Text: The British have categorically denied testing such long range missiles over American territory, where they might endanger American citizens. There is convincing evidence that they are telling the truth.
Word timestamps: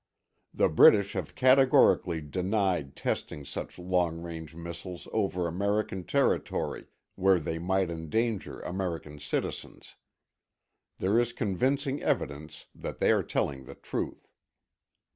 The 0.51 0.67
British 0.67 1.13
have 1.13 1.35
categorically 1.35 2.21
denied 2.21 2.95
testing 2.95 3.45
such 3.45 3.77
long 3.77 4.17
range 4.19 4.55
missiles 4.55 5.07
over 5.13 5.47
American 5.47 6.05
territory, 6.05 6.87
where 7.13 7.37
they 7.39 7.59
might 7.59 7.91
endanger 7.91 8.61
American 8.61 9.19
citizens. 9.19 9.97
There 10.97 11.19
is 11.19 11.33
convincing 11.33 12.01
evidence 12.01 12.65
that 12.73 12.97
they 12.97 13.11
are 13.11 13.21
telling 13.21 13.65
the 13.65 13.75
truth. 13.75 14.27